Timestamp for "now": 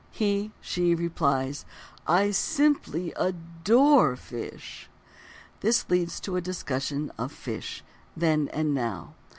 8.73-9.13